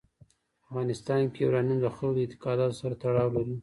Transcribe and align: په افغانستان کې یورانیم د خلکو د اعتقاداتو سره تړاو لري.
په 0.59 0.63
افغانستان 0.67 1.21
کې 1.31 1.39
یورانیم 1.43 1.77
د 1.81 1.87
خلکو 1.95 2.15
د 2.15 2.19
اعتقاداتو 2.23 2.79
سره 2.81 2.93
تړاو 3.03 3.33
لري. 3.35 3.55